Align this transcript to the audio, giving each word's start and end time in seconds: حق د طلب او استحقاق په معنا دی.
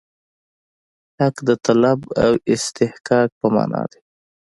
حق 1.19 1.35
د 1.47 1.49
طلب 1.65 1.99
او 2.23 2.31
استحقاق 2.53 3.29
په 3.39 3.47
معنا 3.55 3.83
دی. 3.91 4.01